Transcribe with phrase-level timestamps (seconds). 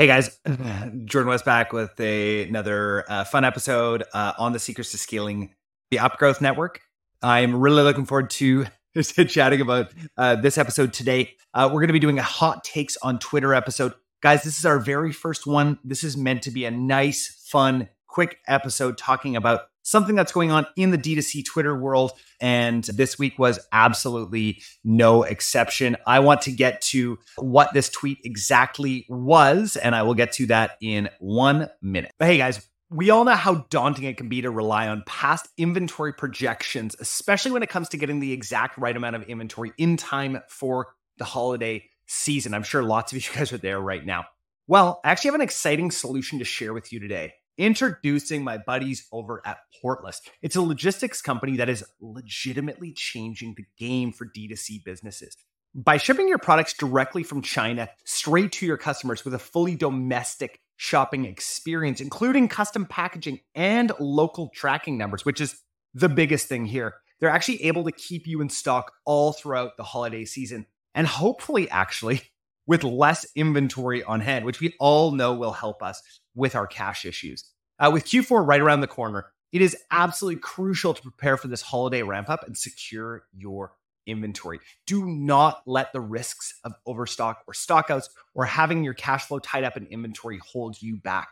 [0.00, 0.40] Hey guys,
[1.04, 5.54] Jordan West back with a, another uh, fun episode uh, on the Secrets to Scaling
[5.90, 6.80] the Upgrowth Network.
[7.20, 11.34] I'm really looking forward to, chatting about uh, this episode today.
[11.52, 13.92] Uh, we're going to be doing a hot takes on Twitter episode.
[14.22, 15.78] Guys, this is our very first one.
[15.84, 20.50] This is meant to be a nice, fun, quick episode talking about something that's going
[20.50, 22.12] on in the D2C Twitter world.
[22.40, 25.96] And this week was absolutely no exception.
[26.06, 30.46] I want to get to what this tweet exactly was, and I will get to
[30.46, 32.12] that in one minute.
[32.18, 35.48] But hey, guys, we all know how daunting it can be to rely on past
[35.56, 39.96] inventory projections, especially when it comes to getting the exact right amount of inventory in
[39.96, 42.52] time for the holiday season.
[42.52, 44.24] I'm sure lots of you guys are there right now.
[44.66, 49.06] Well, I actually have an exciting solution to share with you today introducing my buddies
[49.12, 50.20] over at Portless.
[50.42, 55.36] It's a logistics company that is legitimately changing the game for D2C businesses.
[55.74, 60.60] By shipping your products directly from China straight to your customers with a fully domestic
[60.76, 65.60] shopping experience, including custom packaging and local tracking numbers, which is
[65.94, 69.84] the biggest thing here, they're actually able to keep you in stock all throughout the
[69.84, 72.22] holiday season and hopefully, actually,
[72.70, 76.00] with less inventory on hand, which we all know will help us
[76.36, 77.42] with our cash issues.
[77.80, 81.62] Uh, with Q4 right around the corner, it is absolutely crucial to prepare for this
[81.62, 83.72] holiday ramp up and secure your
[84.06, 84.60] inventory.
[84.86, 89.64] Do not let the risks of overstock or stockouts or having your cash flow tied
[89.64, 91.30] up in inventory hold you back.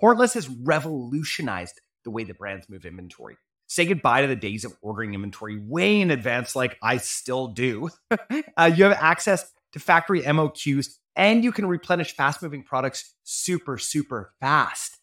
[0.00, 3.36] Portless has revolutionized the way that brands move inventory.
[3.66, 7.90] Say goodbye to the days of ordering inventory way in advance, like I still do.
[8.56, 13.78] uh, you have access to factory MOQs and you can replenish fast moving products super,
[13.78, 14.98] super fast.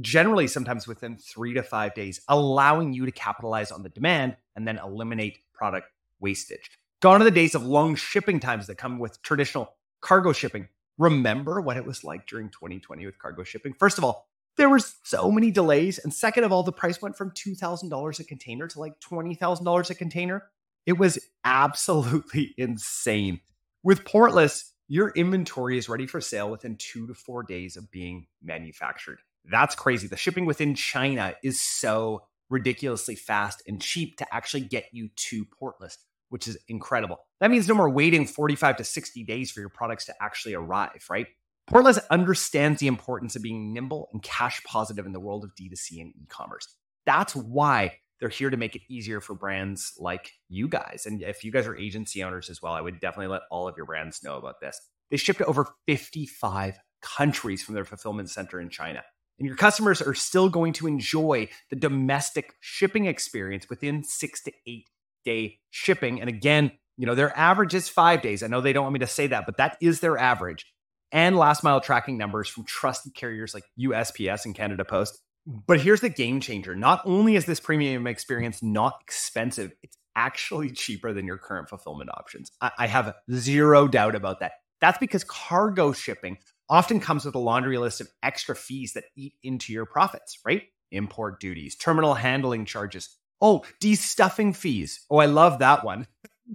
[0.00, 4.66] Generally, sometimes within three to five days, allowing you to capitalize on the demand and
[4.66, 5.88] then eliminate product
[6.20, 6.70] wastage.
[7.00, 10.68] Gone are the days of long shipping times that come with traditional cargo shipping.
[10.98, 13.74] Remember what it was like during 2020 with cargo shipping?
[13.74, 15.98] First of all, there were so many delays.
[15.98, 19.94] And second of all, the price went from $2,000 a container to like $20,000 a
[19.94, 20.44] container.
[20.86, 23.40] It was absolutely insane.
[23.86, 28.26] With Portless, your inventory is ready for sale within two to four days of being
[28.42, 29.20] manufactured.
[29.44, 30.08] That's crazy.
[30.08, 35.44] The shipping within China is so ridiculously fast and cheap to actually get you to
[35.44, 35.98] Portless,
[36.30, 37.18] which is incredible.
[37.38, 41.04] That means no more waiting 45 to 60 days for your products to actually arrive,
[41.08, 41.28] right?
[41.70, 46.00] Portless understands the importance of being nimble and cash positive in the world of D2C
[46.00, 46.66] and e commerce.
[47.04, 51.04] That's why they're here to make it easier for brands like you guys.
[51.06, 53.76] And if you guys are agency owners as well, I would definitely let all of
[53.76, 54.80] your brands know about this.
[55.10, 59.02] They ship to over 55 countries from their fulfillment center in China.
[59.38, 64.52] And your customers are still going to enjoy the domestic shipping experience within six to
[64.66, 64.88] eight
[65.24, 66.20] day shipping.
[66.20, 68.42] And again, you know, their average is five days.
[68.42, 70.64] I know they don't want me to say that, but that is their average.
[71.12, 76.00] And last mile tracking numbers from trusted carriers like USPS and Canada Post but here's
[76.00, 76.74] the game changer.
[76.74, 82.10] Not only is this premium experience not expensive, it's actually cheaper than your current fulfillment
[82.10, 82.50] options.
[82.60, 84.52] I, I have zero doubt about that.
[84.80, 89.34] That's because cargo shipping often comes with a laundry list of extra fees that eat
[89.42, 90.62] into your profits, right?
[90.90, 93.16] Import duties, terminal handling charges.
[93.40, 95.04] Oh, destuffing fees.
[95.10, 96.06] Oh, I love that one.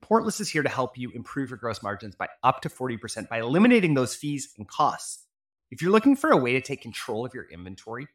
[0.00, 3.40] Portless is here to help you improve your gross margins by up to 40% by
[3.40, 5.26] eliminating those fees and costs.
[5.70, 8.08] If you're looking for a way to take control of your inventory,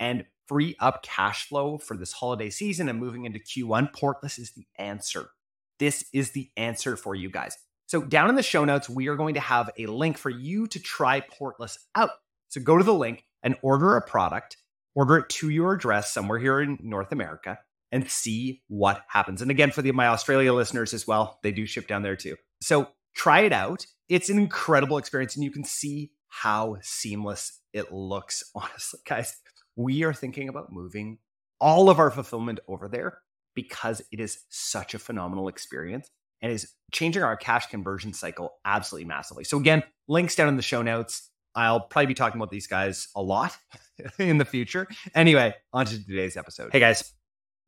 [0.00, 4.50] and free up cash flow for this holiday season and moving into Q1, Portless is
[4.50, 5.30] the answer.
[5.78, 7.56] This is the answer for you guys.
[7.86, 10.66] So, down in the show notes, we are going to have a link for you
[10.68, 12.10] to try Portless out.
[12.48, 14.56] So, go to the link and order a product,
[14.94, 17.58] order it to your address somewhere here in North America,
[17.92, 19.42] and see what happens.
[19.42, 22.36] And again, for the my Australia listeners as well, they do ship down there too.
[22.62, 23.86] So, try it out.
[24.08, 28.44] It's an incredible experience, and you can see how seamless it looks.
[28.54, 29.36] Honestly, guys,
[29.76, 31.18] we are thinking about moving
[31.60, 33.18] all of our fulfillment over there
[33.54, 36.10] because it is such a phenomenal experience
[36.42, 39.44] and is changing our cash conversion cycle absolutely massively.
[39.44, 41.28] So again, links down in the show notes.
[41.54, 43.56] I'll probably be talking about these guys a lot
[44.18, 44.86] in the future.
[45.14, 46.70] Anyway, on to today's episode.
[46.72, 47.12] Hey guys,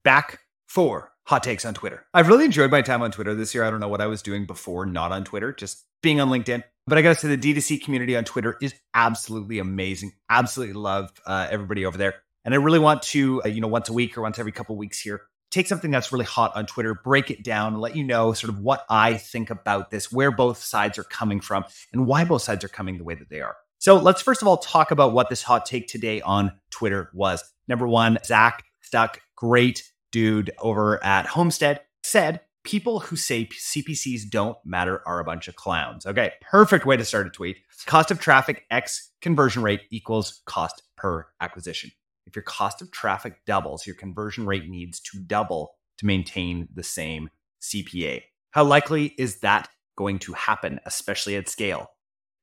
[0.05, 0.38] back
[0.69, 2.06] for hot takes on Twitter.
[2.15, 3.65] I've really enjoyed my time on Twitter this year.
[3.65, 6.62] I don't know what I was doing before not on Twitter, just being on LinkedIn.
[6.87, 10.12] But I gotta say, the D2C community on Twitter is absolutely amazing.
[10.29, 12.14] Absolutely love uh, everybody over there.
[12.44, 14.76] And I really want to, uh, you know, once a week or once every couple
[14.76, 18.32] weeks here, take something that's really hot on Twitter, break it down, let you know
[18.32, 22.25] sort of what I think about this, where both sides are coming from, and why
[22.25, 23.56] both sides are coming the way that they are.
[23.78, 27.44] So let's first of all talk about what this hot take today on Twitter was.
[27.69, 34.56] Number one, Zach Stuck, great dude over at Homestead, said People who say CPCs don't
[34.64, 36.06] matter are a bunch of clowns.
[36.06, 37.56] Okay, perfect way to start a tweet.
[37.87, 41.91] Cost of traffic X conversion rate equals cost per acquisition.
[42.26, 46.85] If your cost of traffic doubles, your conversion rate needs to double to maintain the
[46.85, 47.31] same
[47.61, 48.23] CPA.
[48.53, 51.91] How likely is that going to happen, especially at scale?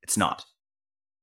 [0.02, 0.44] It's not.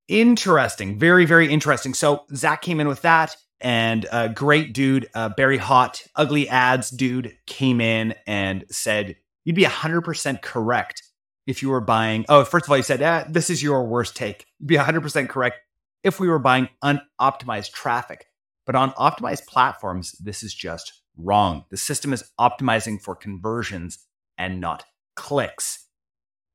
[0.08, 0.98] Interesting.
[0.98, 1.94] Very, very interesting.
[1.94, 7.36] So Zach came in with that and a great dude, Barry Hott, ugly ads dude
[7.46, 9.16] came in and said,
[9.46, 11.04] you'd be 100% correct
[11.46, 12.26] if you were buying.
[12.30, 14.46] Oh, first of all, he said, eh, this is your worst take.
[14.60, 15.60] You'd be 100% correct
[16.04, 18.26] if we were buying unoptimized traffic.
[18.66, 21.64] But on optimized platforms, this is just wrong.
[21.72, 24.00] The system is optimizing for conversions
[24.38, 24.84] and not
[25.16, 25.86] clicks.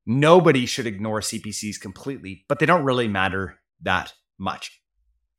[0.05, 4.79] Nobody should ignore CPCs completely, but they don't really matter that much.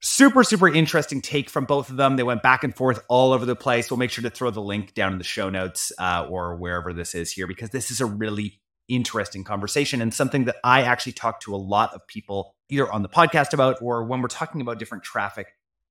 [0.06, 2.16] Super, super interesting take from both of them.
[2.16, 3.90] They went back and forth all over the place.
[3.90, 6.92] We'll make sure to throw the link down in the show notes uh, or wherever
[6.92, 11.12] this is here because this is a really interesting conversation and something that I actually
[11.12, 14.60] talk to a lot of people either on the podcast about or when we're talking
[14.60, 15.46] about different traffic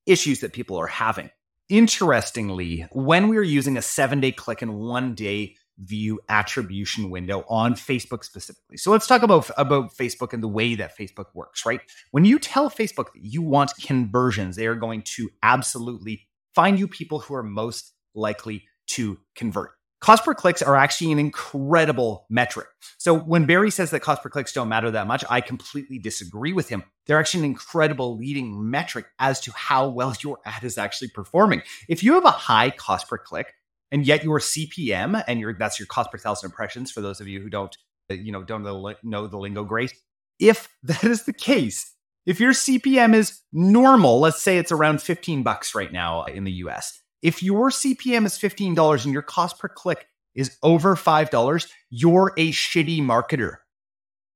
[0.05, 1.31] issues that people are having.
[1.67, 7.43] Interestingly, when we are using a seven day click and one day view attribution window
[7.49, 8.77] on Facebook specifically.
[8.77, 11.81] So let's talk about about Facebook and the way that Facebook works, right?
[12.11, 16.87] When you tell Facebook that you want conversions, they are going to absolutely find you
[16.87, 19.71] people who are most likely to convert.
[20.03, 22.67] Cost per clicks are actually an incredible metric.
[22.97, 26.51] So when Barry says that cost per clicks don't matter that much, I completely disagree
[26.51, 26.83] with him.
[27.05, 31.61] They're actually an incredible leading metric as to how well your ad is actually performing.
[31.87, 33.53] If you have a high cost per click,
[33.93, 37.27] and yet your CPM and your that's your cost per thousand impressions for those of
[37.27, 37.77] you who don't
[38.09, 38.63] you know don't
[39.03, 39.93] know the lingo great.
[40.39, 41.93] If that is the case,
[42.25, 46.51] if your CPM is normal, let's say it's around 15 bucks right now in the
[46.53, 46.99] US.
[47.21, 52.51] If your CPM is $15 and your cost per click is over $5, you're a
[52.51, 53.57] shitty marketer.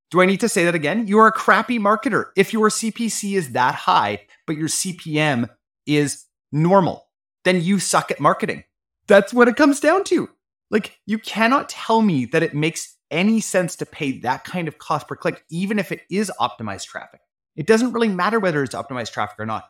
[0.10, 1.08] Do I need to say that again?
[1.08, 2.28] You're a crappy marketer.
[2.38, 5.50] If your CPC is that high, but your CPM
[5.86, 7.08] is normal,
[7.44, 8.64] then you suck at marketing.
[9.08, 10.30] That's what it comes down to.
[10.70, 14.78] Like, you cannot tell me that it makes any sense to pay that kind of
[14.78, 17.22] cost per click, even if it is optimized traffic.
[17.56, 19.66] It doesn't really matter whether it's optimized traffic or not.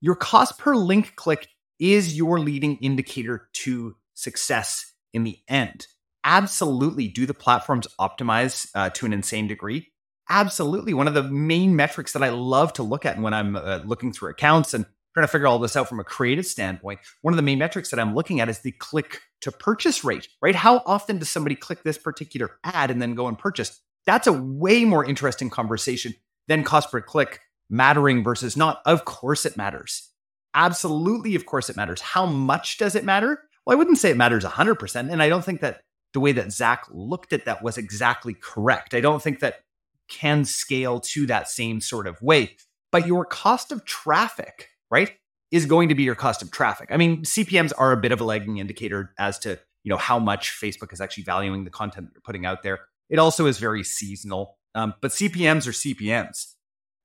[0.00, 1.48] Your cost per link click
[1.78, 5.86] is your leading indicator to success in the end.
[6.24, 7.08] Absolutely.
[7.08, 9.88] Do the platforms optimize uh, to an insane degree?
[10.28, 10.94] Absolutely.
[10.94, 14.12] One of the main metrics that I love to look at when I'm uh, looking
[14.12, 14.86] through accounts and
[15.20, 17.90] trying to figure all this out from a creative standpoint, one of the main metrics
[17.90, 20.54] that I'm looking at is the click to purchase rate, right?
[20.54, 23.80] How often does somebody click this particular ad and then go and purchase?
[24.06, 26.14] That's a way more interesting conversation
[26.48, 28.80] than cost per click mattering versus not.
[28.86, 30.08] Of course it matters.
[30.54, 32.00] Absolutely, of course it matters.
[32.00, 33.42] How much does it matter?
[33.66, 35.12] Well, I wouldn't say it matters 100%.
[35.12, 35.82] And I don't think that
[36.14, 38.94] the way that Zach looked at that was exactly correct.
[38.94, 39.60] I don't think that
[40.08, 42.56] can scale to that same sort of way.
[42.90, 45.12] But your cost of traffic right?
[45.50, 46.88] Is going to be your cost of traffic.
[46.92, 50.18] I mean, CPMs are a bit of a lagging indicator as to, you know, how
[50.18, 52.80] much Facebook is actually valuing the content that you're putting out there.
[53.08, 54.56] It also is very seasonal.
[54.74, 56.54] Um, but CPMs are CPMs,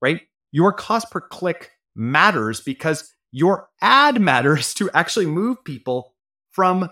[0.01, 0.21] right?
[0.51, 6.13] Your cost per click matters because your ad matters to actually move people
[6.51, 6.89] from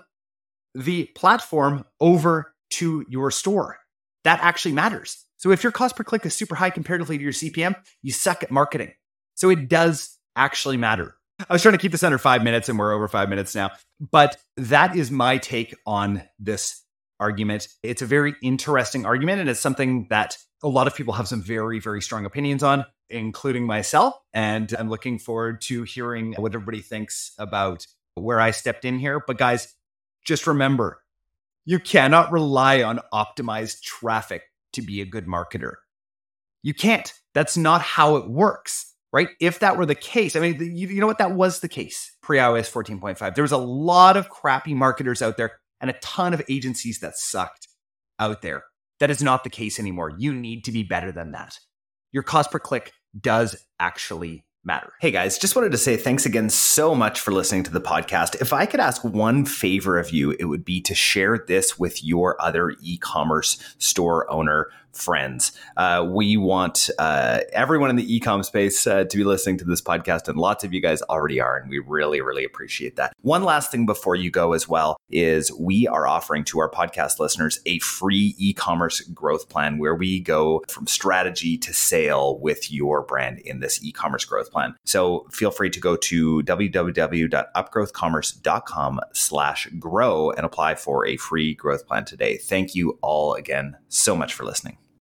[0.75, 3.78] the platform over to your store.
[4.24, 5.24] That actually matters.
[5.38, 8.44] So if your cost per click is super high comparatively to your CPM, you suck
[8.44, 8.94] at marketing.
[9.36, 11.15] So it does actually matter.
[11.50, 13.72] I was trying to keep this under five minutes and we're over five minutes now.
[14.00, 16.81] But that is my take on this
[17.19, 17.67] argument.
[17.81, 21.41] It's a very interesting argument and it's something that a lot of people have some
[21.41, 24.15] very, very strong opinions on, including myself.
[24.34, 29.22] And I'm looking forward to hearing what everybody thinks about where I stepped in here.
[29.25, 29.74] But guys,
[30.24, 31.01] just remember
[31.65, 34.43] you cannot rely on optimized traffic
[34.74, 35.75] to be a good marketer.
[36.62, 37.12] You can't.
[37.34, 39.29] That's not how it works right?
[39.39, 41.20] If that were the case, I mean, you, you know what?
[41.20, 43.36] That was the case pre iOS 14.5.
[43.36, 47.13] There was a lot of crappy marketers out there and a ton of agencies that
[47.15, 47.70] sucked
[48.20, 48.63] out there.
[49.00, 50.13] That is not the case anymore.
[50.17, 51.60] You need to be better than that.
[52.12, 54.93] Your cost per click does actually matter.
[55.01, 58.39] Hey guys, just wanted to say thanks again so much for listening to the podcast.
[58.41, 62.03] If I could ask one favor of you, it would be to share this with
[62.03, 65.51] your other e commerce store owner friends.
[65.75, 69.82] Uh, we want uh, everyone in the ecom space uh, to be listening to this
[69.82, 73.13] podcast, and lots of you guys already are, and we really, really appreciate that.
[73.22, 77.20] One last thing before you go as well is we are offering to our podcast
[77.20, 83.01] listeners a free e-commerce growth plan where we go from strategy to sale with your
[83.01, 84.75] brand in this e-commerce growth plan.
[84.86, 91.86] So feel free to go to www.upgrowthcommerce.com slash grow and apply for a free growth
[91.88, 92.38] plan today.
[92.38, 94.77] Thank you all again so much for listening.